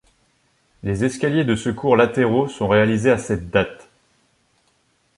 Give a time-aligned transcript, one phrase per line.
[0.81, 3.87] Les escaliers de secours latéraux sont réalisés à cette date.